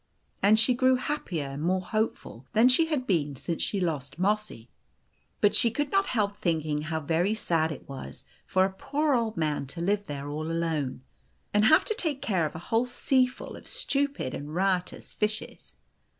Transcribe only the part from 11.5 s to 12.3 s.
and have to take